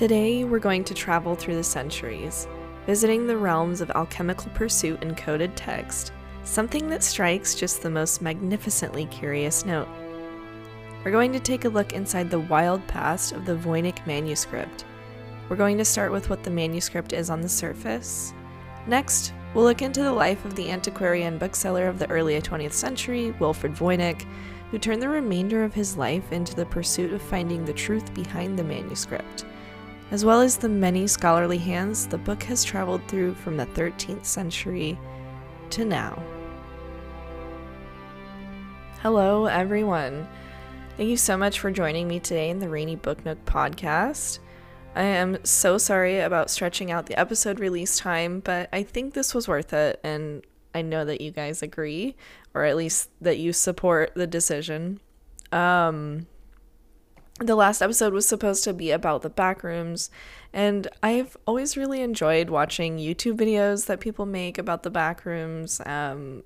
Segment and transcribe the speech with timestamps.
[0.00, 2.48] Today, we're going to travel through the centuries,
[2.86, 8.22] visiting the realms of alchemical pursuit and coded text, something that strikes just the most
[8.22, 9.88] magnificently curious note.
[11.04, 14.86] We're going to take a look inside the wild past of the Voynich manuscript.
[15.50, 18.32] We're going to start with what the manuscript is on the surface.
[18.86, 23.32] Next, we'll look into the life of the antiquarian bookseller of the early 20th century,
[23.32, 24.24] Wilfrid Voynich,
[24.70, 28.58] who turned the remainder of his life into the pursuit of finding the truth behind
[28.58, 29.44] the manuscript.
[30.10, 34.26] As well as the many scholarly hands the book has traveled through from the 13th
[34.26, 34.98] century
[35.70, 36.20] to now.
[39.02, 40.26] Hello, everyone.
[40.96, 44.40] Thank you so much for joining me today in the Rainy Book Nook podcast.
[44.96, 49.32] I am so sorry about stretching out the episode release time, but I think this
[49.32, 50.42] was worth it, and
[50.74, 52.16] I know that you guys agree,
[52.52, 54.98] or at least that you support the decision.
[55.52, 56.26] Um,
[57.40, 60.10] the last episode was supposed to be about the back rooms,
[60.52, 65.80] and I've always really enjoyed watching YouTube videos that people make about the back rooms.
[65.86, 66.42] Um,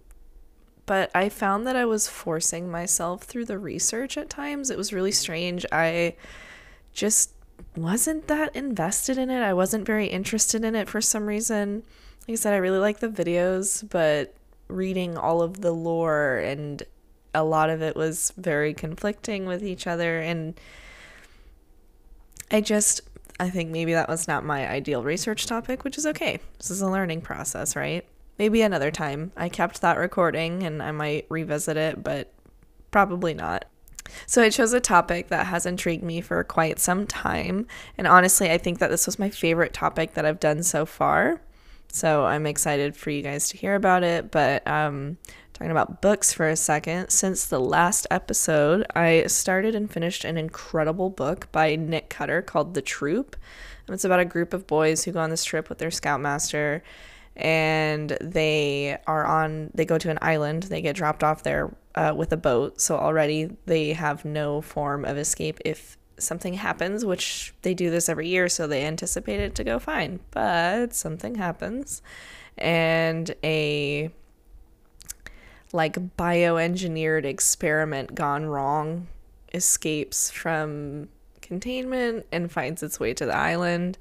[0.87, 4.71] but I found that I was forcing myself through the research at times.
[4.71, 5.67] It was really strange.
[5.73, 6.15] I
[6.93, 7.33] just
[7.77, 9.41] wasn't that invested in it.
[9.41, 11.83] I wasn't very interested in it for some reason.
[12.29, 14.35] Like I said, I really like the videos, but
[14.69, 16.83] reading all of the lore and
[17.35, 20.59] a lot of it was very conflicting with each other and
[22.51, 23.01] I just
[23.41, 26.39] I think maybe that was not my ideal research topic, which is okay.
[26.59, 28.05] This is a learning process, right?
[28.39, 29.33] Maybe another time.
[29.37, 32.33] I kept that recording and I might revisit it, but
[32.91, 33.65] probably not.
[34.27, 37.67] So I chose a topic that has intrigued me for quite some time.
[37.99, 41.41] And honestly, I think that this was my favorite topic that I've done so far.
[41.89, 44.31] So I'm excited for you guys to hear about it.
[44.31, 45.17] But um,
[45.55, 50.37] talking about books for a second, since the last episode, I started and finished an
[50.37, 53.37] incredible book by Nick Cutter called The Troop.
[53.87, 56.83] And it's about a group of boys who go on this trip with their scoutmaster
[57.37, 60.65] and they are on they go to an island.
[60.65, 62.81] They get dropped off there uh, with a boat.
[62.81, 68.09] So already they have no form of escape if something happens which they do this
[68.09, 70.19] every year so they anticipate it to go fine.
[70.33, 72.03] But something happens
[72.59, 74.11] and a
[75.73, 79.09] like bioengineered experiment gone wrong
[79.53, 81.09] escapes from
[81.41, 83.99] containment and finds its way to the island.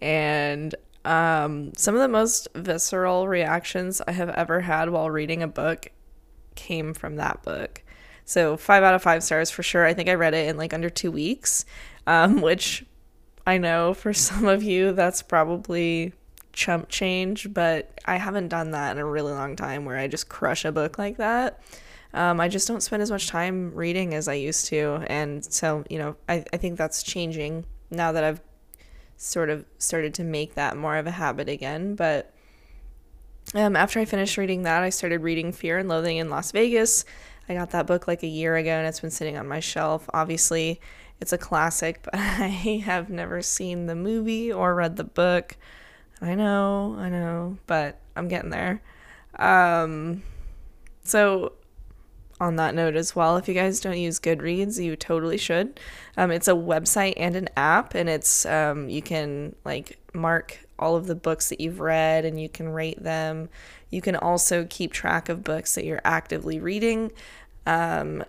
[0.00, 5.48] And um, some of the most visceral reactions I have ever had while reading a
[5.48, 5.88] book
[6.54, 7.82] came from that book.
[8.24, 9.84] So, five out of five stars for sure.
[9.84, 11.64] I think I read it in like under two weeks,
[12.06, 12.84] um, which
[13.46, 16.12] I know for some of you that's probably
[16.52, 20.28] chump change, but I haven't done that in a really long time where I just
[20.28, 21.60] crush a book like that.
[22.12, 25.04] Um, I just don't spend as much time reading as I used to.
[25.06, 28.40] And so, you know, I, I think that's changing now that I've
[29.16, 31.94] sort of started to make that more of a habit again.
[31.94, 32.32] But
[33.54, 37.04] um, after I finished reading that, I started reading Fear and Loathing in Las Vegas.
[37.48, 40.08] I got that book like a year ago and it's been sitting on my shelf.
[40.14, 40.80] Obviously,
[41.20, 45.56] it's a classic, but I have never seen the movie or read the book.
[46.20, 48.82] I know, I know, but I'm getting there.
[49.38, 50.22] Um,
[51.02, 51.52] so,
[52.40, 55.80] on that note as well, if you guys don't use Goodreads, you totally should.
[56.16, 60.96] Um, it's a website and an app, and it's um, you can like mark all
[60.96, 63.48] of the books that you've read and you can rate them.
[63.90, 67.12] You can also keep track of books that you're actively reading.
[67.66, 68.24] Um,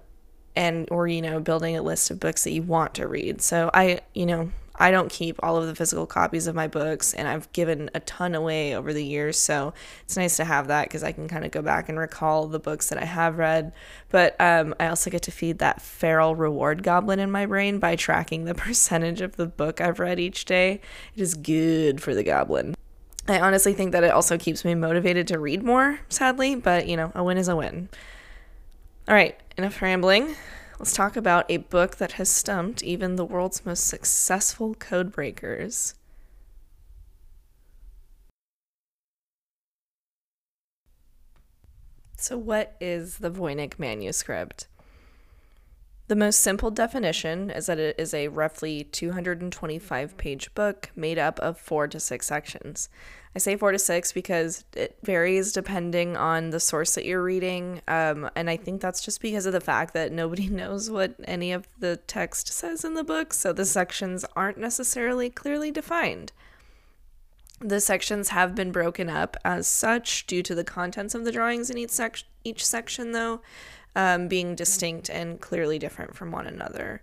[0.56, 3.69] and or you know building a list of books that you want to read so
[3.74, 4.51] i you know
[4.81, 8.00] I don't keep all of the physical copies of my books, and I've given a
[8.00, 9.38] ton away over the years.
[9.38, 12.47] So it's nice to have that because I can kind of go back and recall
[12.47, 13.74] the books that I have read.
[14.09, 17.96] But um, I also get to feed that feral reward goblin in my brain by
[17.96, 20.81] tracking the percentage of the book I've read each day.
[21.16, 22.74] It is good for the goblin.
[23.28, 26.98] I honestly think that it also keeps me motivated to read more, sadly, but you
[26.98, 27.88] know, a win is a win.
[29.08, 30.36] All right, enough rambling.
[30.81, 35.94] Let's talk about a book that has stumped even the world's most successful code breakers.
[42.18, 44.66] So, what is the Voynich manuscript?
[46.12, 51.40] The most simple definition is that it is a roughly 225 page book made up
[51.40, 52.90] of four to six sections.
[53.34, 57.81] I say four to six because it varies depending on the source that you're reading.
[57.88, 61.54] Um, and I think that's just because of the fact that nobody knows what any
[61.54, 66.34] of the text says in the book, so the sections aren't necessarily clearly defined.
[67.62, 71.69] The sections have been broken up as such due to the contents of the drawings
[71.69, 73.40] in each, sec- each section, though,
[73.95, 77.01] um, being distinct and clearly different from one another.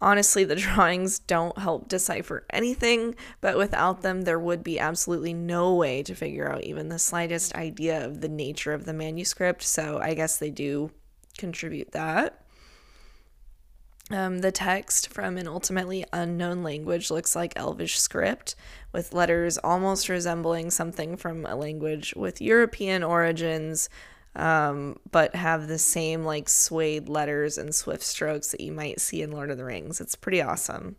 [0.00, 5.74] Honestly, the drawings don't help decipher anything, but without them, there would be absolutely no
[5.74, 9.62] way to figure out even the slightest idea of the nature of the manuscript.
[9.62, 10.90] So I guess they do
[11.36, 12.44] contribute that.
[14.10, 18.54] Um, the text from an ultimately unknown language looks like Elvish script,
[18.90, 23.90] with letters almost resembling something from a language with European origins,
[24.38, 29.20] um, but have the same like swayed letters and swift strokes that you might see
[29.20, 30.00] in Lord of the Rings.
[30.00, 30.96] It's pretty awesome.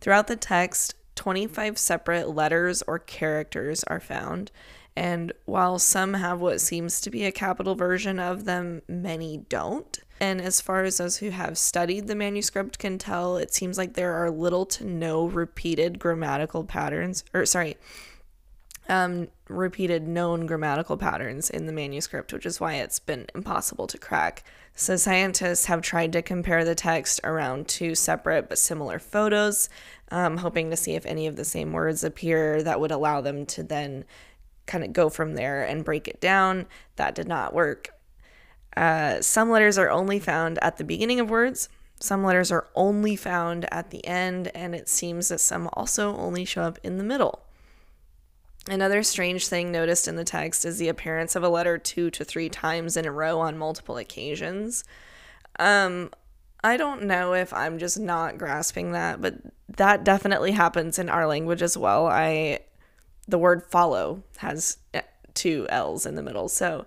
[0.00, 4.52] Throughout the text, 25 separate letters or characters are found,
[4.94, 9.98] and while some have what seems to be a capital version of them, many don't.
[10.18, 13.92] And as far as those who have studied the manuscript can tell, it seems like
[13.92, 17.76] there are little to no repeated grammatical patterns, or sorry,
[18.88, 23.98] um, repeated known grammatical patterns in the manuscript, which is why it's been impossible to
[23.98, 24.44] crack.
[24.74, 29.68] So, scientists have tried to compare the text around two separate but similar photos,
[30.10, 33.46] um, hoping to see if any of the same words appear that would allow them
[33.46, 34.04] to then
[34.66, 36.66] kind of go from there and break it down.
[36.96, 37.90] That did not work.
[38.76, 43.16] Uh, some letters are only found at the beginning of words, some letters are only
[43.16, 47.04] found at the end, and it seems that some also only show up in the
[47.04, 47.45] middle.
[48.68, 52.24] Another strange thing noticed in the text is the appearance of a letter two to
[52.24, 54.82] three times in a row on multiple occasions.
[55.58, 56.10] Um,
[56.64, 59.34] I don't know if I'm just not grasping that, but
[59.76, 62.06] that definitely happens in our language as well.
[62.06, 62.60] I
[63.28, 65.02] the word follow has eh,
[65.34, 66.48] two L's in the middle.
[66.48, 66.86] So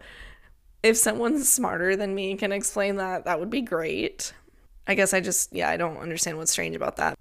[0.83, 4.33] if someone smarter than me can explain that, that would be great.
[4.87, 7.18] I guess I just, yeah, I don't understand what's strange about that.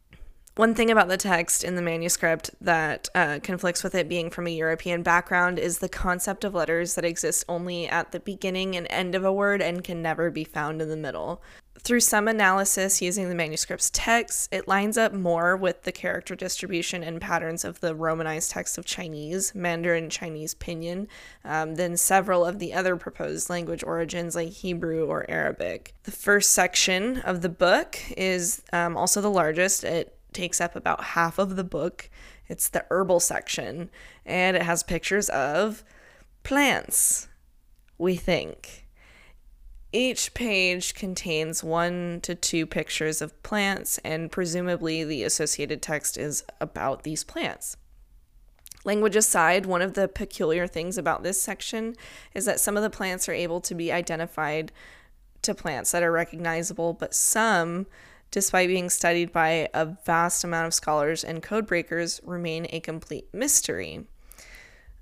[0.59, 4.49] One thing about the text in the manuscript that uh, conflicts with it being from
[4.49, 8.85] a European background is the concept of letters that exist only at the beginning and
[8.91, 11.41] end of a word and can never be found in the middle.
[11.79, 17.05] Through some analysis using the manuscript's text, it lines up more with the character distribution
[17.05, 21.07] and patterns of the Romanized text of Chinese, Mandarin Chinese Pinyin,
[21.45, 25.95] um, than several of the other proposed language origins like Hebrew or Arabic.
[26.03, 29.85] The first section of the book is um, also the largest.
[29.85, 32.09] It takes up about half of the book.
[32.47, 33.91] It's the herbal section,
[34.25, 35.83] and it has pictures of
[36.45, 37.27] plants,
[37.99, 38.87] we think.
[39.93, 46.45] Each page contains one to two pictures of plants, and presumably the associated text is
[46.61, 47.77] about these plants.
[48.85, 51.97] Language aside, one of the peculiar things about this section
[52.33, 54.71] is that some of the plants are able to be identified
[55.43, 57.87] to plants that are recognizable, but some
[58.31, 64.07] despite being studied by a vast amount of scholars and codebreakers, remain a complete mystery.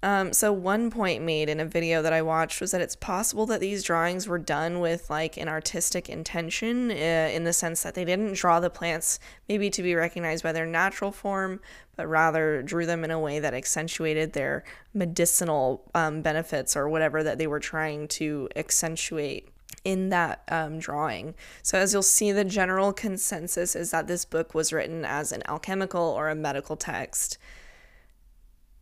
[0.02, 3.46] Um, so, one point made in a video that I watched was that it's possible
[3.46, 7.94] that these drawings were done with like an artistic intention, uh, in the sense that
[7.94, 9.18] they didn't draw the plants
[9.48, 11.60] maybe to be recognized by their natural form,
[11.96, 17.22] but rather drew them in a way that accentuated their medicinal um, benefits or whatever
[17.22, 19.48] that they were trying to accentuate
[19.86, 21.32] in that um, drawing.
[21.62, 25.44] So, as you'll see, the general consensus is that this book was written as an
[25.46, 27.38] alchemical or a medical text.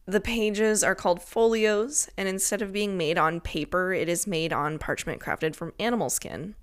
[0.07, 4.51] The pages are called folios, and instead of being made on paper, it is made
[4.51, 6.55] on parchment crafted from animal skin.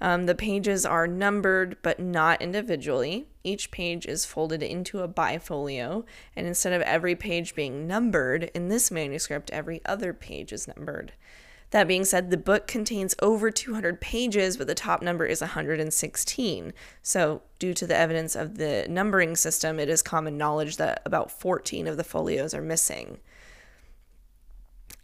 [0.00, 3.26] Um, the pages are numbered but not individually.
[3.44, 8.68] Each page is folded into a bifolio, and instead of every page being numbered, in
[8.68, 11.12] this manuscript, every other page is numbered.
[11.76, 16.72] That being said, the book contains over 200 pages, but the top number is 116.
[17.02, 21.30] So, due to the evidence of the numbering system, it is common knowledge that about
[21.30, 23.18] 14 of the folios are missing.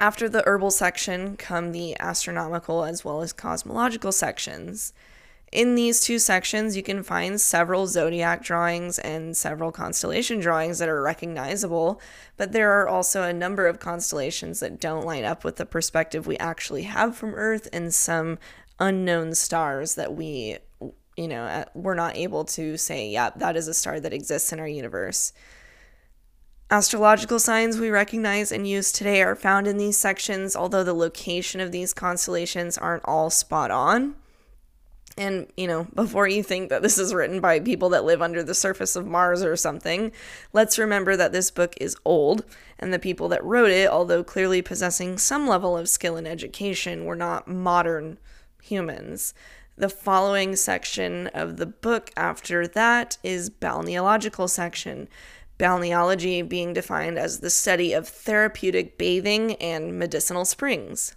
[0.00, 4.94] After the herbal section come the astronomical as well as cosmological sections.
[5.52, 10.88] In these two sections, you can find several zodiac drawings and several constellation drawings that
[10.88, 12.00] are recognizable,
[12.38, 16.26] but there are also a number of constellations that don't line up with the perspective
[16.26, 18.38] we actually have from Earth and some
[18.80, 20.56] unknown stars that we,
[21.18, 24.54] you know, uh, we're not able to say, yeah, that is a star that exists
[24.54, 25.34] in our universe.
[26.70, 31.60] Astrological signs we recognize and use today are found in these sections, although the location
[31.60, 34.14] of these constellations aren't all spot on.
[35.18, 38.42] And, you know, before you think that this is written by people that live under
[38.42, 40.10] the surface of Mars or something,
[40.54, 42.44] let's remember that this book is old,
[42.78, 47.04] and the people that wrote it, although clearly possessing some level of skill and education,
[47.04, 48.18] were not modern
[48.62, 49.34] humans.
[49.76, 55.08] The following section of the book after that is balneological section.
[55.58, 61.16] Balneology being defined as the study of therapeutic bathing and medicinal springs.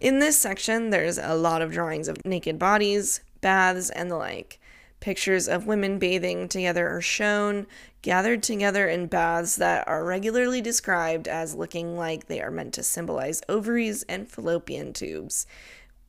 [0.00, 4.58] In this section, there's a lot of drawings of naked bodies, baths, and the like.
[4.98, 7.66] Pictures of women bathing together are shown,
[8.00, 12.82] gathered together in baths that are regularly described as looking like they are meant to
[12.82, 15.46] symbolize ovaries and fallopian tubes,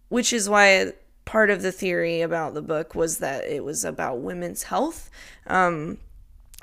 [0.08, 0.94] which is why
[1.26, 5.10] part of the theory about the book was that it was about women's health.
[5.48, 5.98] Um,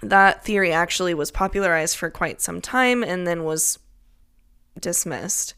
[0.03, 3.79] that theory actually was popularized for quite some time and then was
[4.81, 5.55] dismissed.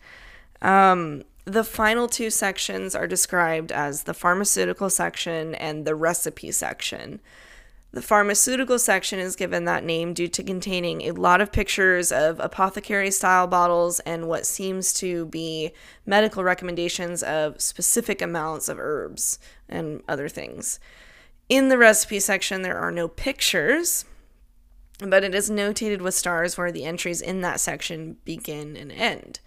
[0.63, 7.21] Um, the final two sections are described as the pharmaceutical section and the recipe section.
[7.93, 12.39] The pharmaceutical section is given that name due to containing a lot of pictures of
[12.39, 15.73] apothecary style bottles and what seems to be
[16.07, 20.79] medical recommendations of specific amounts of herbs and other things.
[21.49, 24.05] In the recipe section, there are no pictures,
[25.01, 29.41] but it is notated with stars where the entries in that section begin and end.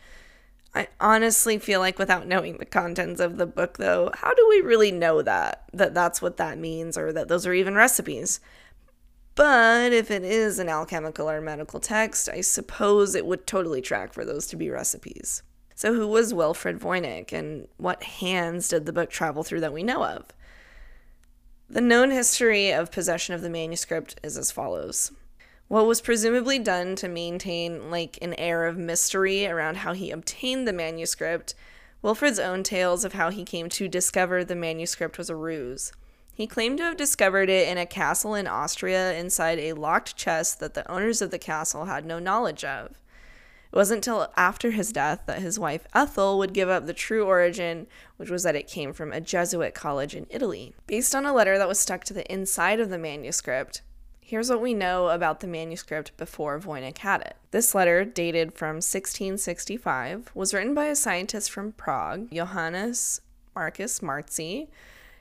[0.76, 4.62] I honestly feel like without knowing the contents of the book though, how do we
[4.62, 8.40] really know that that that's what that means or that those are even recipes?
[9.36, 14.14] But if it is an alchemical or medical text, I suppose it would totally track
[14.14, 15.44] for those to be recipes.
[15.76, 19.82] So who was Wilfred Voynich and what hands did the book travel through that we
[19.84, 20.28] know of?
[21.68, 25.12] The known history of possession of the manuscript is as follows.
[25.68, 30.68] What was presumably done to maintain like an air of mystery around how he obtained
[30.68, 31.56] the manuscript,
[32.02, 35.94] Wilfrid's own tales of how he came to discover the manuscript was a ruse.
[36.36, 40.60] He claimed to have discovered it in a castle in Austria inside a locked chest
[40.60, 43.00] that the owners of the castle had no knowledge of.
[43.72, 47.26] It wasn't until after his death that his wife Ethel would give up the true
[47.26, 50.76] origin, which was that it came from a Jesuit college in Italy.
[50.88, 53.82] Based on a letter that was stuck to the inside of the manuscript,
[54.34, 57.36] Here's what we know about the manuscript before Voynich had it.
[57.52, 63.22] This letter, dated from 1665, was written by a scientist from Prague, Johannes
[63.54, 64.70] Marcus Marci.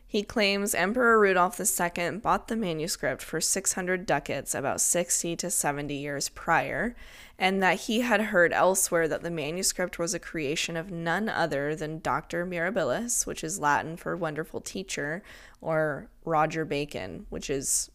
[0.07, 5.93] He claims Emperor Rudolf II bought the manuscript for 600 ducats about 60 to 70
[5.93, 6.97] years prior,
[7.39, 11.77] and that he had heard elsewhere that the manuscript was a creation of none other
[11.77, 12.47] than Dr.
[12.47, 15.23] Mirabilis, which is Latin for wonderful teacher,
[15.61, 17.91] or Roger Bacon, which is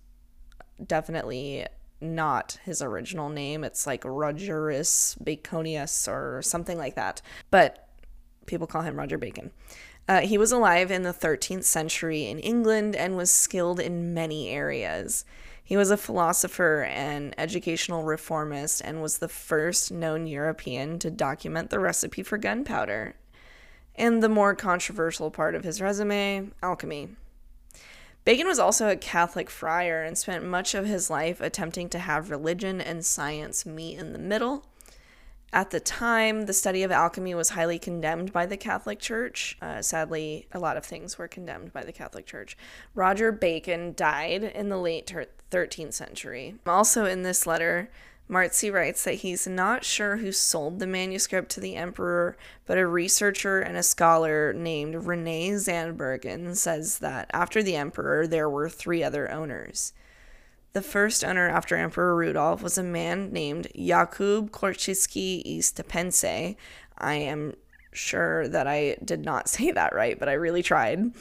[0.86, 1.65] definitely
[2.00, 3.63] not his original name.
[3.63, 7.22] It's like Rogerus Baconius or something like that.
[7.50, 7.88] But
[8.46, 9.51] people call him Roger Bacon.
[10.07, 14.50] Uh, he was alive in the 13th century in England and was skilled in many
[14.50, 15.25] areas.
[15.63, 21.72] He was a philosopher and educational reformist and was the first known European to document
[21.72, 23.15] the recipe for gunpowder.
[23.96, 27.10] And the more controversial part of his resume, alchemy.
[28.27, 32.29] Bacon was also a Catholic friar and spent much of his life attempting to have
[32.29, 34.65] religion and science meet in the middle.
[35.53, 39.57] At the time, the study of alchemy was highly condemned by the Catholic Church.
[39.62, 42.57] Uh, sadly, a lot of things were condemned by the Catholic Church.
[42.93, 45.10] Roger Bacon died in the late
[45.50, 46.55] 13th century.
[46.65, 47.89] Also, in this letter,
[48.29, 52.86] Marci writes that he's not sure who sold the manuscript to the emperor, but a
[52.86, 59.01] researcher and a scholar named Rene Zandbergen says that after the emperor, there were three
[59.01, 59.93] other owners.
[60.74, 66.24] The first owner after Emperor Rudolf was a man named Jakub Korczycki i Stepence.
[66.24, 67.55] I am
[67.93, 71.13] sure that I did not say that right, but I really tried.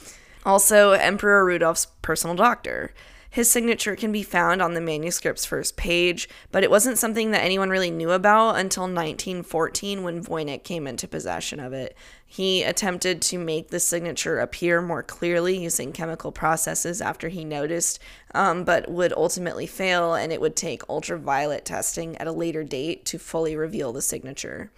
[0.45, 2.93] Also, Emperor Rudolf's personal doctor.
[3.31, 7.43] His signature can be found on the manuscript's first page, but it wasn't something that
[7.43, 11.97] anyone really knew about until 1914 when Voynich came into possession of it.
[12.27, 17.99] He attempted to make the signature appear more clearly using chemical processes after he noticed,
[18.35, 23.05] um, but would ultimately fail, and it would take ultraviolet testing at a later date
[23.07, 24.71] to fully reveal the signature.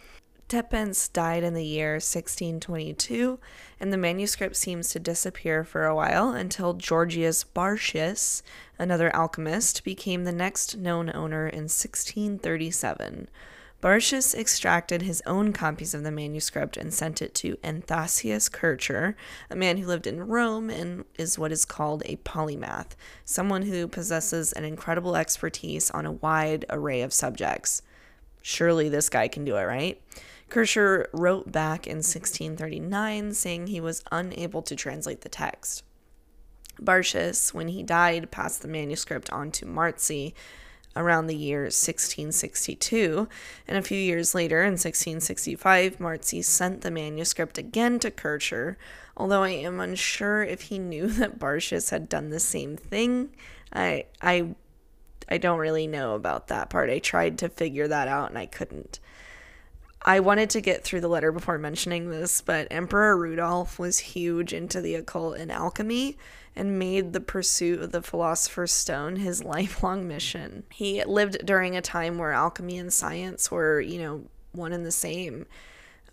[0.48, 3.38] Tepens died in the year 1622,
[3.78, 8.40] and the manuscript seems to disappear for a while until Georgius Bartius,
[8.78, 13.28] another alchemist, became the next known owner in 1637.
[13.82, 19.16] Bartius extracted his own copies of the manuscript and sent it to Athanasius Kircher,
[19.50, 23.86] a man who lived in Rome and is what is called a polymath, someone who
[23.86, 27.82] possesses an incredible expertise on a wide array of subjects.
[28.40, 30.00] Surely this guy can do it, right?
[30.48, 35.82] Kircher wrote back in 1639 saying he was unable to translate the text.
[36.80, 40.32] Bartius, when he died, passed the manuscript on to Marci
[40.96, 43.28] around the year 1662,
[43.66, 48.78] and a few years later, in 1665, Marci sent the manuscript again to Kircher,
[49.16, 53.30] although I am unsure if he knew that Bartius had done the same thing.
[53.72, 54.54] I, I,
[55.28, 56.90] I don't really know about that part.
[56.90, 58.98] I tried to figure that out and I couldn't.
[60.02, 64.52] I wanted to get through the letter before mentioning this, but Emperor Rudolph was huge
[64.52, 66.16] into the occult and alchemy
[66.54, 70.64] and made the pursuit of the Philosopher's Stone his lifelong mission.
[70.72, 74.92] He lived during a time where alchemy and science were, you know, one and the
[74.92, 75.46] same.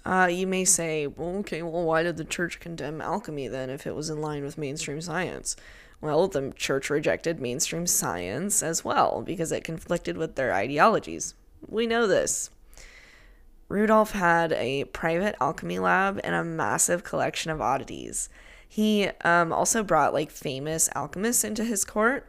[0.03, 3.87] Uh, you may say, well, okay, well, why did the church condemn alchemy then if
[3.87, 5.55] it was in line with mainstream science?
[6.01, 11.33] Well, the church rejected mainstream science as well because it conflicted with their ideologies.
[11.67, 12.51] We know this.
[13.67, 18.29] Rudolph had a private alchemy lab and a massive collection of oddities.
[18.67, 22.27] He um, also brought like famous alchemists into his court,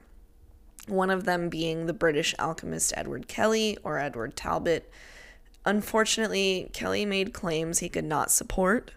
[0.87, 4.91] one of them being the British alchemist Edward Kelly or Edward Talbot.
[5.65, 8.93] Unfortunately, Kelly made claims he could not support,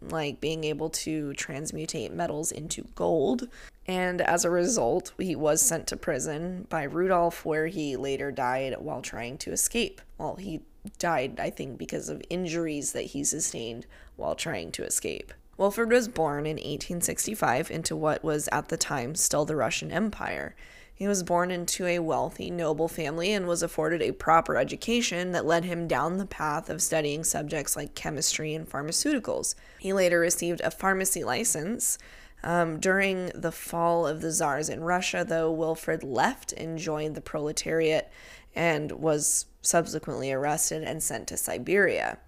[0.00, 3.48] like being able to transmutate metals into gold.
[3.86, 8.76] And as a result, he was sent to prison by Rudolph, where he later died
[8.78, 10.00] while trying to escape.
[10.18, 10.62] Well, he
[10.98, 13.86] died, I think, because of injuries that he sustained
[14.16, 15.32] while trying to escape.
[15.56, 20.56] Wilfrid was born in 1865 into what was at the time still the Russian Empire.
[20.94, 25.46] He was born into a wealthy, noble family and was afforded a proper education that
[25.46, 29.54] led him down the path of studying subjects like chemistry and pharmaceuticals.
[29.78, 31.98] He later received a pharmacy license.
[32.44, 37.20] Um, during the fall of the czars in Russia, though, Wilfrid left and joined the
[37.20, 38.10] proletariat
[38.54, 42.18] and was subsequently arrested and sent to Siberia.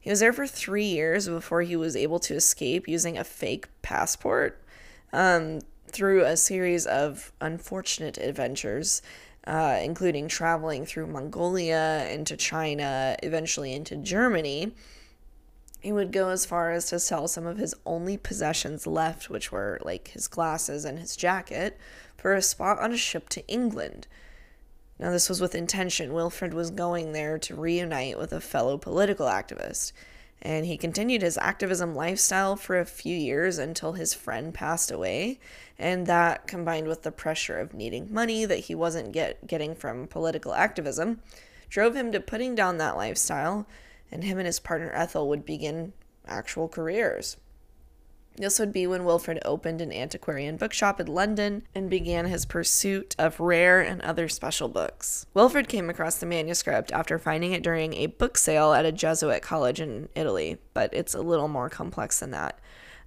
[0.00, 3.68] He was there for three years before he was able to escape using a fake
[3.82, 4.62] passport
[5.12, 9.02] um, through a series of unfortunate adventures,
[9.46, 14.72] uh, including traveling through Mongolia into China, eventually into Germany.
[15.80, 19.50] He would go as far as to sell some of his only possessions left, which
[19.52, 21.78] were like his glasses and his jacket,
[22.16, 24.06] for a spot on a ship to England.
[25.00, 26.12] Now, this was with intention.
[26.12, 29.92] Wilfred was going there to reunite with a fellow political activist,
[30.42, 35.40] and he continued his activism lifestyle for a few years until his friend passed away.
[35.78, 40.06] And that, combined with the pressure of needing money that he wasn't get, getting from
[40.06, 41.22] political activism,
[41.70, 43.66] drove him to putting down that lifestyle,
[44.12, 45.94] and him and his partner Ethel would begin
[46.26, 47.38] actual careers.
[48.40, 53.14] This would be when Wilfrid opened an antiquarian bookshop in London and began his pursuit
[53.18, 55.26] of rare and other special books.
[55.34, 59.42] Wilfrid came across the manuscript after finding it during a book sale at a Jesuit
[59.42, 62.58] college in Italy, but it's a little more complex than that.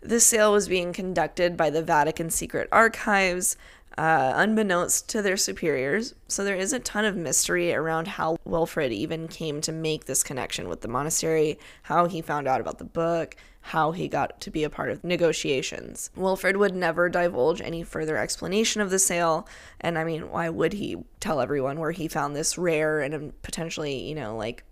[0.01, 3.57] This sale was being conducted by the Vatican Secret Archives,
[3.97, 6.15] uh, unbeknownst to their superiors.
[6.27, 10.23] So there is a ton of mystery around how Wilfrid even came to make this
[10.23, 14.51] connection with the monastery, how he found out about the book, how he got to
[14.51, 16.09] be a part of negotiations.
[16.15, 19.47] Wilfrid would never divulge any further explanation of the sale,
[19.79, 23.97] and I mean, why would he tell everyone where he found this rare and potentially,
[24.07, 24.63] you know, like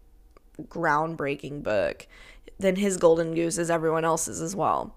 [0.63, 2.05] groundbreaking book?
[2.59, 4.95] Then his golden goose is everyone else's as well.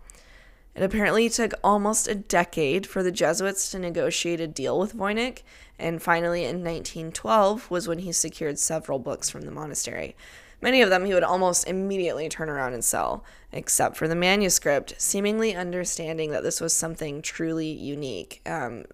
[0.74, 5.42] It apparently took almost a decade for the Jesuits to negotiate a deal with Voynich,
[5.78, 10.16] and finally in 1912 was when he secured several books from the monastery.
[10.60, 14.94] Many of them he would almost immediately turn around and sell, except for the manuscript,
[14.98, 18.40] seemingly understanding that this was something truly unique.
[18.46, 18.84] Um,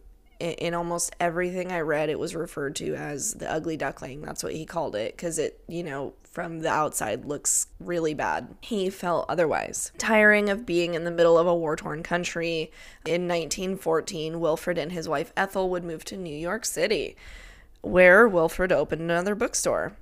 [0.40, 4.22] in, almost everything I read, it was referred to as the ugly duckling.
[4.22, 8.54] That's what he called it, because it, you know, from the outside looks really bad.
[8.60, 9.92] He felt otherwise.
[9.98, 12.72] Tiring of being in the middle of a war torn country,
[13.04, 17.16] in 1914, Wilfred and his wife Ethel would move to New York City,
[17.82, 19.96] where Wilfred opened another bookstore.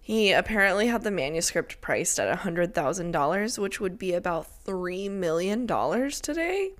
[0.00, 6.72] He apparently had the manuscript priced at $100,000, which would be about $3 million today.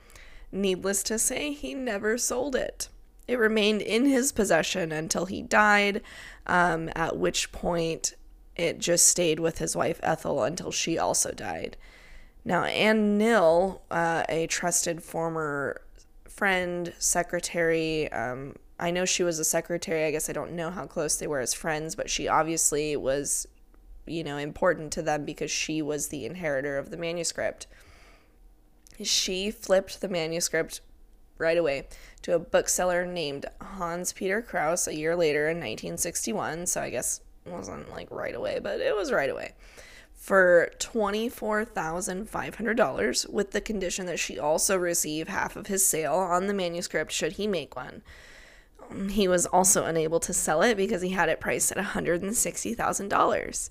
[0.52, 2.90] Needless to say, he never sold it.
[3.26, 6.02] It remained in his possession until he died,
[6.46, 8.14] um, at which point
[8.56, 11.76] it just stayed with his wife Ethel until she also died.
[12.44, 15.80] Now, Anne Nill, uh, a trusted former
[16.28, 20.04] friend, secretary, um, I know she was a secretary.
[20.04, 23.46] I guess I don't know how close they were as friends, but she obviously was,
[24.06, 27.66] you know, important to them because she was the inheritor of the manuscript.
[29.02, 30.80] She flipped the manuscript
[31.38, 31.86] right away
[32.22, 36.66] to a bookseller named Hans Peter Kraus a year later in 1961.
[36.66, 39.54] So I guess it wasn't like right away, but it was right away
[40.24, 46.54] for $24,500 with the condition that she also receive half of his sale on the
[46.54, 48.00] manuscript should he make one.
[49.10, 53.70] He was also unable to sell it because he had it priced at $160,000.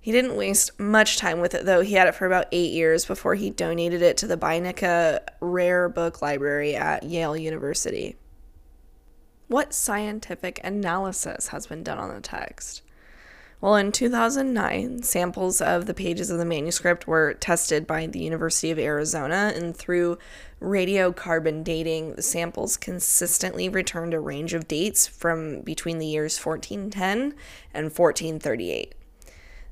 [0.00, 1.80] He didn't waste much time with it, though.
[1.80, 5.88] He had it for about eight years before he donated it to the Beinecke Rare
[5.88, 8.16] Book Library at Yale University.
[9.48, 12.82] What scientific analysis has been done on the text?
[13.60, 18.70] Well, in 2009, samples of the pages of the manuscript were tested by the University
[18.70, 20.18] of Arizona, and through
[20.60, 27.34] radiocarbon dating, the samples consistently returned a range of dates from between the years 1410
[27.72, 28.94] and 1438.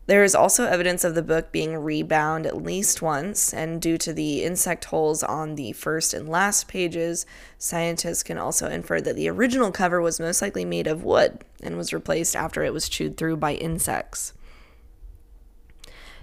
[0.07, 4.13] There is also evidence of the book being rebound at least once, and due to
[4.13, 7.25] the insect holes on the first and last pages,
[7.57, 11.79] scientists can also infer that the original cover was most likely made of wood and
[11.79, 14.35] was replaced after it was chewed through by insects.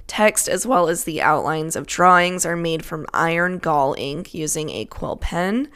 [0.05, 4.69] Text as well as the outlines of drawings are made from iron gall ink using
[4.69, 5.69] a quill pen.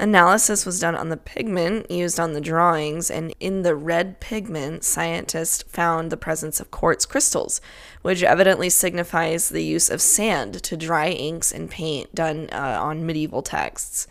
[0.00, 4.82] Analysis was done on the pigment used on the drawings, and in the red pigment,
[4.82, 7.60] scientists found the presence of quartz crystals,
[8.00, 13.04] which evidently signifies the use of sand to dry inks and paint done uh, on
[13.04, 14.06] medieval texts.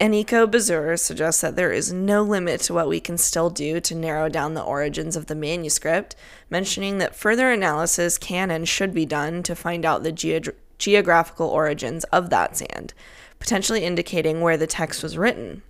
[0.00, 3.94] Enrico Bezzura suggests that there is no limit to what we can still do to
[3.96, 6.14] narrow down the origins of the manuscript,
[6.48, 11.48] mentioning that further analysis can and should be done to find out the ge- geographical
[11.48, 12.94] origins of that sand
[13.38, 15.62] potentially indicating where the text was written.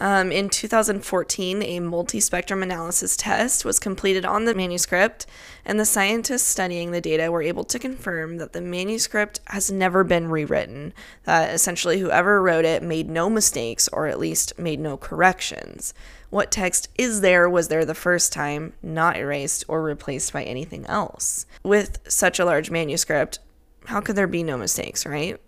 [0.00, 5.26] Um, in 2014, a multispectrum analysis test was completed on the manuscript,
[5.64, 10.04] and the scientists studying the data were able to confirm that the manuscript has never
[10.04, 10.92] been rewritten.
[11.24, 15.94] That essentially, whoever wrote it made no mistakes, or at least made no corrections.
[16.30, 20.86] What text is there was there the first time, not erased or replaced by anything
[20.86, 21.44] else.
[21.64, 23.40] With such a large manuscript,
[23.86, 25.40] how could there be no mistakes, right?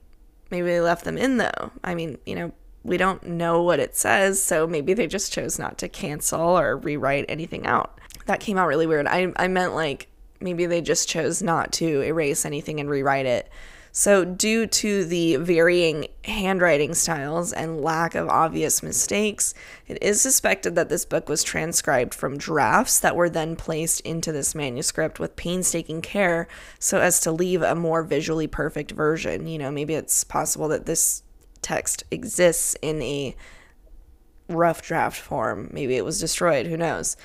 [0.50, 1.70] Maybe they left them in though.
[1.84, 5.58] I mean, you know, we don't know what it says, so maybe they just chose
[5.58, 7.98] not to cancel or rewrite anything out.
[8.26, 9.06] That came out really weird.
[9.06, 10.08] I I meant like
[10.40, 13.50] maybe they just chose not to erase anything and rewrite it.
[13.92, 19.52] So, due to the varying handwriting styles and lack of obvious mistakes,
[19.88, 24.30] it is suspected that this book was transcribed from drafts that were then placed into
[24.30, 26.46] this manuscript with painstaking care
[26.78, 29.48] so as to leave a more visually perfect version.
[29.48, 31.24] You know, maybe it's possible that this
[31.60, 33.34] text exists in a
[34.48, 35.68] rough draft form.
[35.72, 37.16] Maybe it was destroyed, who knows.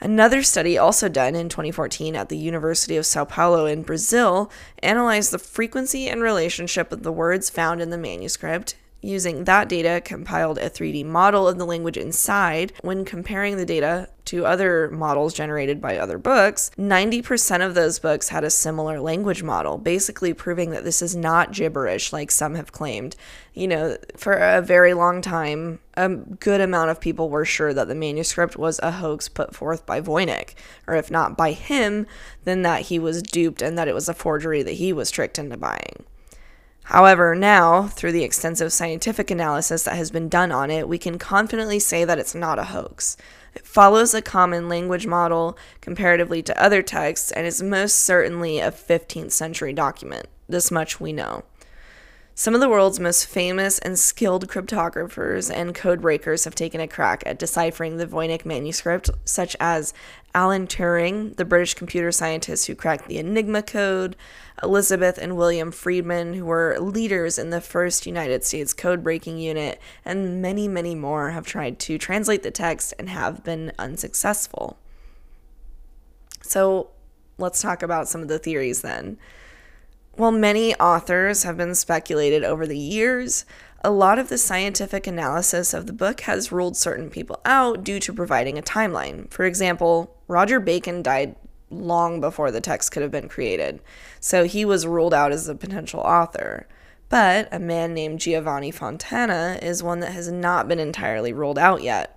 [0.00, 4.50] Another study, also done in 2014 at the University of Sao Paulo in Brazil,
[4.82, 10.00] analyzed the frequency and relationship of the words found in the manuscript Using that data,
[10.02, 12.72] compiled a 3D model of the language inside.
[12.80, 18.30] When comparing the data to other models generated by other books, 90% of those books
[18.30, 22.72] had a similar language model, basically proving that this is not gibberish like some have
[22.72, 23.14] claimed.
[23.52, 27.88] You know, for a very long time, a good amount of people were sure that
[27.88, 30.54] the manuscript was a hoax put forth by Voynich,
[30.86, 32.06] or if not by him,
[32.44, 35.38] then that he was duped and that it was a forgery that he was tricked
[35.38, 36.06] into buying.
[36.84, 41.18] However, now, through the extensive scientific analysis that has been done on it, we can
[41.18, 43.16] confidently say that it's not a hoax.
[43.54, 48.70] It follows a common language model comparatively to other texts and is most certainly a
[48.70, 50.26] 15th century document.
[50.46, 51.44] This much we know.
[52.36, 56.88] Some of the world's most famous and skilled cryptographers and code breakers have taken a
[56.88, 59.94] crack at deciphering the Voynich manuscript, such as
[60.34, 64.16] Alan Turing, the British computer scientist who cracked the Enigma code,
[64.64, 69.80] Elizabeth and William Friedman, who were leaders in the first United States code breaking unit,
[70.04, 74.76] and many, many more have tried to translate the text and have been unsuccessful.
[76.42, 76.90] So
[77.38, 79.18] let's talk about some of the theories then.
[80.16, 83.44] While many authors have been speculated over the years,
[83.82, 87.98] a lot of the scientific analysis of the book has ruled certain people out due
[87.98, 89.28] to providing a timeline.
[89.32, 91.34] For example, Roger Bacon died
[91.68, 93.80] long before the text could have been created,
[94.20, 96.68] so he was ruled out as a potential author.
[97.08, 101.82] But a man named Giovanni Fontana is one that has not been entirely ruled out
[101.82, 102.13] yet.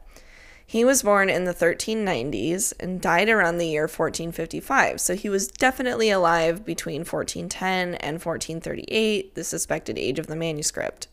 [0.70, 5.48] He was born in the 1390s and died around the year 1455, so he was
[5.48, 11.08] definitely alive between 1410 and 1438, the suspected age of the manuscript.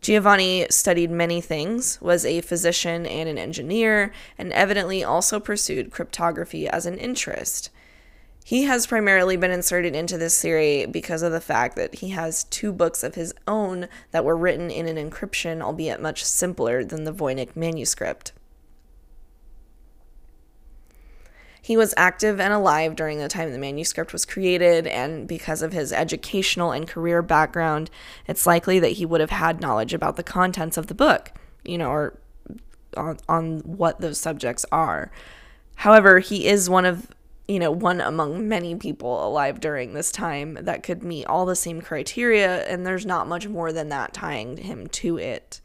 [0.00, 6.68] Giovanni studied many things, was a physician and an engineer, and evidently also pursued cryptography
[6.68, 7.70] as an interest.
[8.44, 12.44] He has primarily been inserted into this theory because of the fact that he has
[12.44, 17.02] two books of his own that were written in an encryption, albeit much simpler than
[17.02, 18.30] the Voynich manuscript.
[21.68, 25.74] He was active and alive during the time the manuscript was created, and because of
[25.74, 27.90] his educational and career background,
[28.26, 31.30] it's likely that he would have had knowledge about the contents of the book,
[31.66, 32.18] you know, or
[32.96, 35.12] on, on what those subjects are.
[35.74, 37.08] However, he is one of
[37.46, 41.54] you know, one among many people alive during this time that could meet all the
[41.54, 45.60] same criteria, and there's not much more than that tying him to it.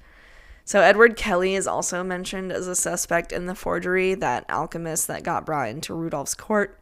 [0.65, 5.23] So Edward Kelly is also mentioned as a suspect in the forgery, that alchemist that
[5.23, 6.79] got brought into Rudolph's court.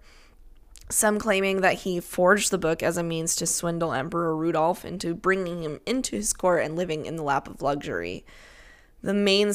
[0.89, 5.15] Some claiming that he forged the book as a means to swindle Emperor Rudolph into
[5.15, 8.25] bringing him into his court and living in the lap of luxury.
[9.01, 9.51] The main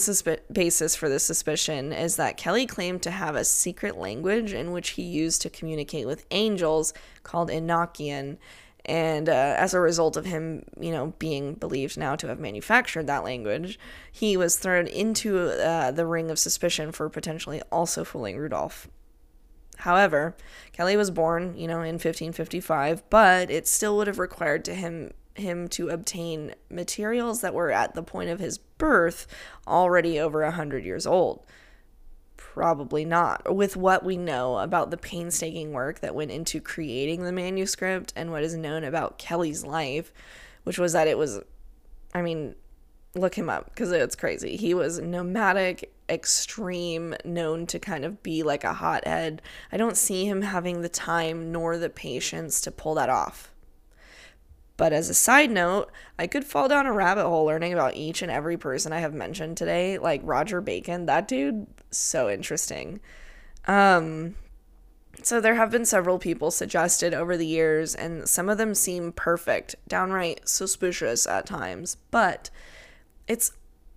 [0.50, 4.90] basis for this suspicion is that Kelly claimed to have a secret language in which
[4.90, 8.38] he used to communicate with angels called Enochian.
[8.86, 13.08] And uh, as a result of him, you know, being believed now to have manufactured
[13.08, 13.78] that language,
[14.10, 18.88] he was thrown into uh, the ring of suspicion for potentially also fooling Rudolph.
[19.78, 20.36] However,
[20.72, 25.12] Kelly was born, you know, in 1555, but it still would have required to him
[25.34, 29.26] him to obtain materials that were at the point of his birth
[29.66, 31.44] already over a hundred years old.
[32.56, 33.54] Probably not.
[33.54, 38.30] With what we know about the painstaking work that went into creating the manuscript and
[38.30, 40.10] what is known about Kelly's life,
[40.64, 41.40] which was that it was,
[42.14, 42.54] I mean,
[43.14, 44.56] look him up because it's crazy.
[44.56, 49.42] He was nomadic, extreme, known to kind of be like a hothead.
[49.70, 53.52] I don't see him having the time nor the patience to pull that off.
[54.78, 58.22] But as a side note, I could fall down a rabbit hole learning about each
[58.22, 61.04] and every person I have mentioned today, like Roger Bacon.
[61.04, 61.66] That dude,
[61.96, 63.00] so interesting.
[63.66, 64.36] Um,
[65.22, 69.12] so there have been several people suggested over the years, and some of them seem
[69.12, 72.50] perfect, downright suspicious at times, but
[73.26, 73.52] it's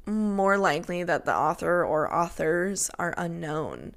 [0.06, 3.96] more likely that the author or authors are unknown.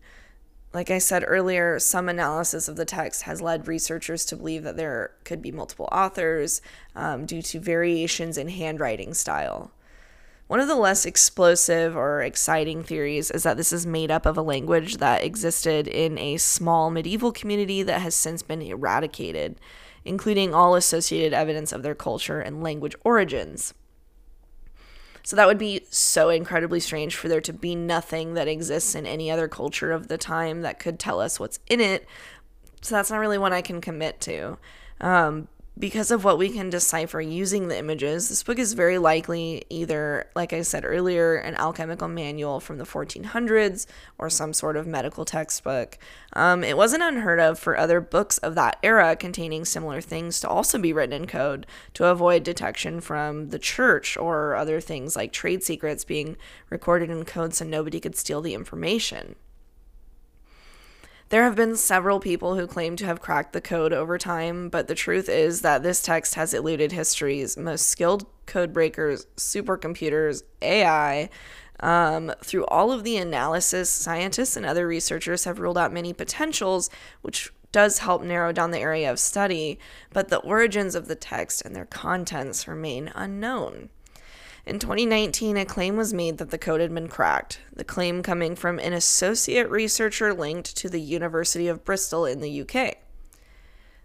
[0.75, 4.77] Like I said earlier, some analysis of the text has led researchers to believe that
[4.77, 6.63] there could be multiple authors
[6.97, 9.71] um, due to variations in handwriting style.
[10.53, 14.37] One of the less explosive or exciting theories is that this is made up of
[14.37, 19.59] a language that existed in a small medieval community that has since been eradicated,
[20.05, 23.73] including all associated evidence of their culture and language origins.
[25.23, 29.07] So that would be so incredibly strange for there to be nothing that exists in
[29.07, 32.07] any other culture of the time that could tell us what's in it.
[32.83, 34.59] So that's not really one I can commit to.
[35.01, 39.65] Um, because of what we can decipher using the images, this book is very likely
[39.71, 43.87] either, like I said earlier, an alchemical manual from the 1400s
[44.19, 45.97] or some sort of medical textbook.
[46.35, 50.49] Um, it wasn't unheard of for other books of that era containing similar things to
[50.49, 55.33] also be written in code to avoid detection from the church or other things like
[55.33, 56.37] trade secrets being
[56.69, 59.37] recorded in code so nobody could steal the information.
[61.33, 64.87] There have been several people who claim to have cracked the code over time, but
[64.87, 71.31] the truth is that this text has eluded history's most skilled code breakers, supercomputers, AI.
[71.81, 76.91] Um, through all of the analysis, scientists and other researchers have ruled out many potentials,
[77.23, 79.79] which does help narrow down the area of study,
[80.13, 83.89] but the origins of the text and their contents remain unknown.
[84.65, 88.55] In 2019, a claim was made that the code had been cracked, the claim coming
[88.55, 92.99] from an associate researcher linked to the University of Bristol in the UK.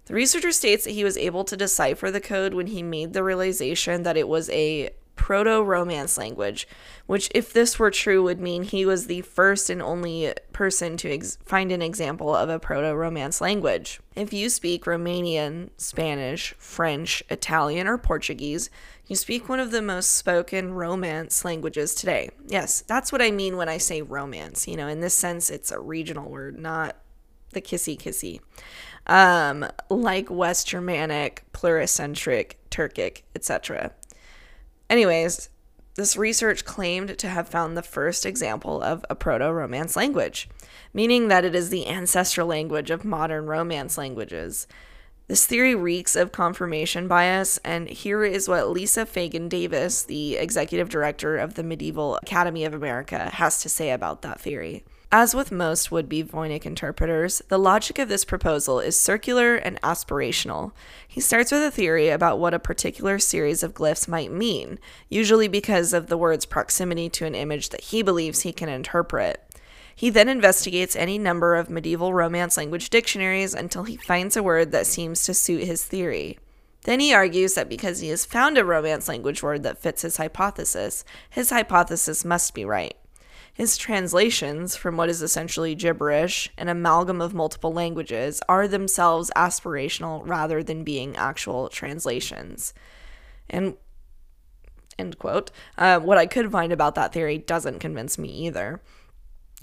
[0.06, 3.24] The researcher states that he was able to decipher the code when he made the
[3.24, 6.68] realization that it was a proto Romance language,
[7.08, 11.12] which, if this were true, would mean he was the first and only person to
[11.12, 14.00] ex- find an example of a proto Romance language.
[14.16, 18.70] If you speak Romanian, Spanish, French, Italian, or Portuguese,
[19.08, 22.30] you speak one of the most spoken Romance languages today.
[22.48, 24.68] Yes, that's what I mean when I say Romance.
[24.68, 26.96] You know, in this sense, it's a regional word, not
[27.54, 28.40] the kissy kissy.
[29.08, 33.92] Um, like West Germanic, pluricentric, Turkic, etc.
[34.90, 35.50] Anyways,
[35.96, 40.48] this research claimed to have found the first example of a Proto Romance language,
[40.94, 44.68] meaning that it is the ancestral language of modern Romance languages.
[45.28, 50.88] This theory reeks of confirmation bias, and here is what Lisa Fagan Davis, the executive
[50.88, 54.86] director of the Medieval Academy of America, has to say about that theory.
[55.12, 59.82] As with most would be Voynich interpreters, the logic of this proposal is circular and
[59.82, 60.74] aspirational.
[61.08, 65.48] He starts with a theory about what a particular series of glyphs might mean, usually
[65.48, 69.42] because of the word's proximity to an image that he believes he can interpret.
[69.96, 74.74] He then investigates any number of medieval Romance language dictionaries until he finds a word
[74.74, 76.38] that seems to suit his theory.
[76.84, 80.18] Then he argues that because he has found a Romance language word that fits his
[80.18, 82.98] hypothesis, his hypothesis must be right.
[83.58, 90.22] His translations from what is essentially gibberish, an amalgam of multiple languages, are themselves aspirational
[90.24, 92.76] rather than being actual translations.
[93.50, 93.76] And
[95.00, 95.50] end quote.
[95.76, 98.80] Uh, what I could find about that theory doesn't convince me either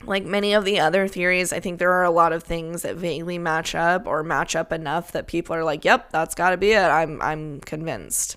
[0.03, 2.97] like many of the other theories, I think there are a lot of things that
[2.97, 6.57] vaguely match up or match up enough that people are like, "Yep, that's got to
[6.57, 8.37] be it." I'm I'm convinced.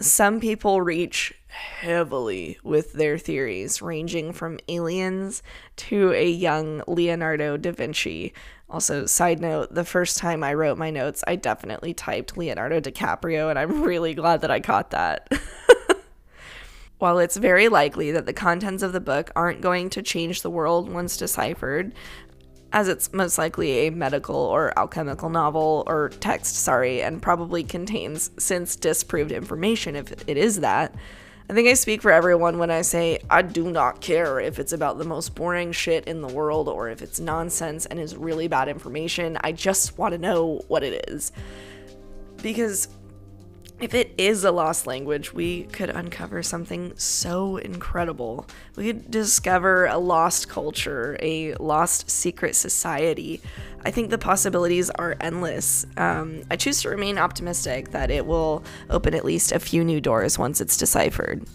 [0.00, 5.42] Some people reach heavily with their theories, ranging from aliens
[5.76, 8.32] to a young Leonardo da Vinci.
[8.68, 13.48] Also, side note, the first time I wrote my notes, I definitely typed Leonardo DiCaprio,
[13.48, 15.28] and I'm really glad that I caught that.
[16.98, 20.50] While it's very likely that the contents of the book aren't going to change the
[20.50, 21.94] world once deciphered,
[22.72, 28.30] as it's most likely a medical or alchemical novel or text, sorry, and probably contains
[28.38, 30.94] since disproved information if it is that.
[31.48, 34.72] I think I speak for everyone when I say I do not care if it's
[34.72, 38.48] about the most boring shit in the world or if it's nonsense and is really
[38.48, 39.38] bad information.
[39.42, 41.30] I just want to know what it is.
[42.42, 42.88] Because
[43.78, 48.46] if it is a lost language, we could uncover something so incredible.
[48.74, 53.42] We could discover a lost culture, a lost secret society.
[53.84, 55.86] I think the possibilities are endless.
[55.98, 60.00] Um, I choose to remain optimistic that it will open at least a few new
[60.00, 61.46] doors once it's deciphered.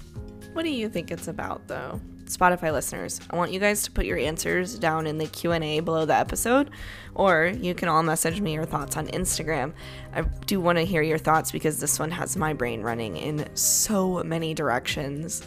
[0.54, 2.00] What do you think it's about, though?
[2.36, 6.06] Spotify listeners, I want you guys to put your answers down in the Q&A below
[6.06, 6.70] the episode
[7.14, 9.74] or you can all message me your thoughts on Instagram.
[10.14, 13.54] I do want to hear your thoughts because this one has my brain running in
[13.56, 15.46] so many directions.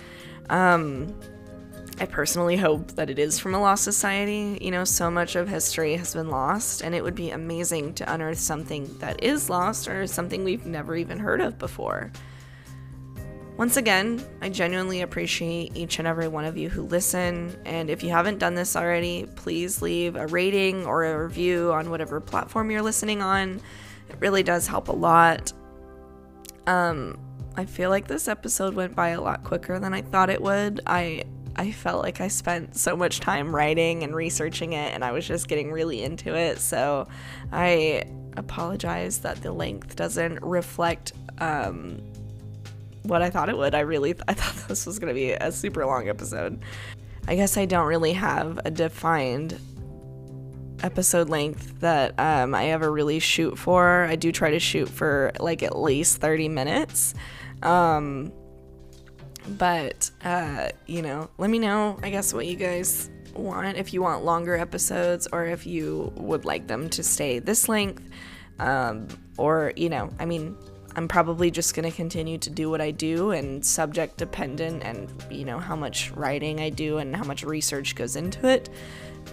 [0.51, 1.15] Um
[2.01, 4.59] I personally hope that it is from a lost society.
[4.61, 8.13] You know, so much of history has been lost, and it would be amazing to
[8.13, 12.11] unearth something that is lost or something we've never even heard of before.
[13.57, 17.57] Once again, I genuinely appreciate each and every one of you who listen.
[17.65, 21.89] And if you haven't done this already, please leave a rating or a review on
[21.89, 23.61] whatever platform you're listening on.
[24.09, 25.53] It really does help a lot.
[26.67, 27.17] Um,
[27.57, 30.81] I feel like this episode went by a lot quicker than I thought it would.
[30.87, 31.25] I
[31.57, 35.25] I felt like I spent so much time writing and researching it and I was
[35.25, 36.59] just getting really into it.
[36.59, 37.07] So
[37.53, 38.03] I
[38.37, 42.03] apologize that the length doesn't reflect um,
[43.05, 43.75] what I thought it would.
[43.75, 46.61] I really I thought this was going to be a super long episode.
[47.27, 49.59] I guess I don't really have a defined
[50.83, 54.05] episode length that um, I ever really shoot for.
[54.05, 57.15] I do try to shoot for like at least 30 minutes.
[57.63, 58.33] Um,
[59.49, 63.79] but, uh, you know, let me know, I guess, what you guys want.
[63.79, 68.03] If you want longer episodes or if you would like them to stay this length.
[68.59, 70.57] Um, or, you know, I mean,
[70.97, 75.13] I'm probably just going to continue to do what I do and subject dependent and
[75.31, 78.69] you know how much writing I do and how much research goes into it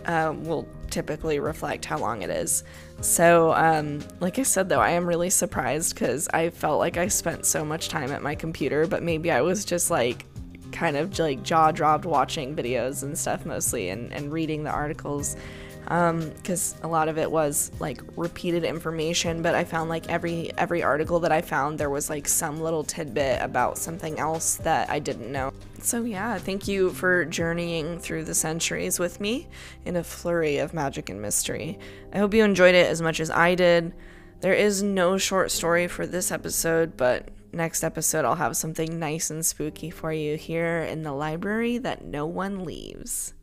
[0.06, 2.64] uh, will typically reflect how long it is.
[3.02, 7.08] So, um, like I said though, I am really surprised because I felt like I
[7.08, 10.26] spent so much time at my computer, but maybe I was just like
[10.72, 15.36] kind of like jaw dropped watching videos and stuff mostly and, and reading the articles
[15.92, 20.50] because um, a lot of it was like repeated information but i found like every
[20.58, 24.90] every article that i found there was like some little tidbit about something else that
[24.90, 25.52] i didn't know.
[25.82, 29.50] So yeah thank you for journeying through the centuries with me
[29.84, 31.78] in a flurry of magic and mystery.
[32.14, 33.94] I hope you enjoyed it as much as i did.
[34.40, 39.30] There is no short story for this episode but next episode i'll have something nice
[39.30, 43.34] and spooky for you here in the library that no one leaves